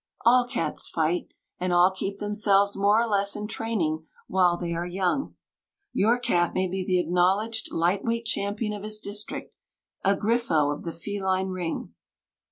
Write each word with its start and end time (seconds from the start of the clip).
All 0.25 0.47
cats 0.47 0.89
fight, 0.89 1.31
and 1.59 1.71
all 1.71 1.91
keep 1.91 2.17
themselves 2.17 2.75
more 2.75 2.99
or 2.99 3.05
less 3.05 3.35
in 3.35 3.45
training 3.45 4.03
while 4.25 4.57
they 4.57 4.73
are 4.73 4.83
young. 4.83 5.35
Your 5.93 6.17
cat 6.17 6.55
may 6.55 6.67
be 6.67 6.83
the 6.83 6.99
acknowledged 6.99 7.71
lightweight 7.71 8.25
champion 8.25 8.73
of 8.73 8.81
his 8.81 8.99
district 8.99 9.53
a 10.03 10.15
Griffo 10.15 10.73
of 10.73 10.85
the 10.85 10.91
feline 10.91 11.49
ring! 11.49 11.93